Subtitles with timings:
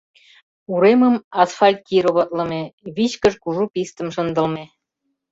[0.73, 2.61] Уремым асфальтироватлыме,
[2.95, 4.63] вичкыж кужу пистым шындылме.